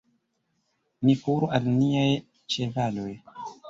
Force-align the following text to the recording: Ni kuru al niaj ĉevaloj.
Ni 1.09 1.15
kuru 1.25 1.51
al 1.59 1.71
niaj 1.77 2.09
ĉevaloj. 2.55 3.11